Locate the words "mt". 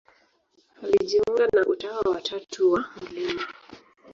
3.01-3.39